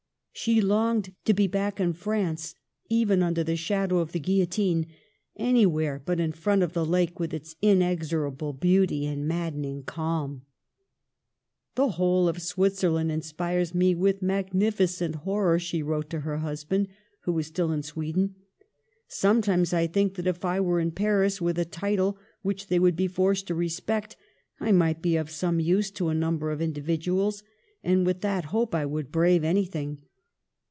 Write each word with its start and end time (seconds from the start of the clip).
She 0.33 0.59
longed 0.59 1.13
to 1.25 1.33
be 1.33 1.45
back 1.45 1.79
in 1.79 1.93
France, 1.93 2.55
even 2.89 3.21
under 3.21 3.43
the 3.43 3.57
shadow 3.57 3.99
of 3.99 4.11
the 4.11 4.19
guillotine, 4.19 4.87
anywhere 5.35 6.01
but 6.03 6.21
in 6.21 6.31
front 6.31 6.63
of 6.63 6.71
the 6.73 6.85
lake, 6.85 7.19
with 7.19 7.33
its 7.33 7.55
inexorable 7.61 8.53
beauty 8.53 9.05
and 9.05 9.27
mad 9.27 9.55
dening 9.55 9.85
calm." 9.85 10.43
The 11.75 11.89
whole 11.89 12.27
of 12.29 12.41
Switzerland 12.41 13.11
inspires 13.11 13.75
me 13.75 13.93
with 13.93 14.21
magnificent 14.23 15.15
horror," 15.15 15.59
she 15.59 15.83
wrote 15.83 16.09
to 16.11 16.21
her 16.21 16.37
husband, 16.37 16.87
who 17.23 17.33
was 17.33 17.47
still 17.47 17.71
in 17.71 17.83
Sweden." 17.83 18.35
Sometimes 19.07 19.73
I 19.73 19.85
think 19.85 20.15
that 20.15 20.27
if 20.27 20.43
I 20.45 20.59
were 20.61 20.79
in 20.79 20.91
Paris 20.91 21.39
with 21.41 21.59
a 21.59 21.65
title 21.65 22.17
which 22.41 22.65
they 22.67 22.79
would 22.79 22.95
be 22.95 23.07
forced 23.07 23.47
to 23.47 23.53
respect, 23.53 24.15
I 24.61 24.71
might 24.71 25.01
be 25.03 25.17
of 25.17 25.29
use 25.59 25.91
to 25.91 26.07
a 26.07 26.15
number 26.15 26.51
of 26.51 26.61
individuals, 26.61 27.43
and 27.83 28.05
with 28.07 28.21
that 28.21 28.45
hope 28.45 28.73
I 28.73 28.85
would 28.85 29.11
brave 29.11 29.43
everything. 29.43 30.01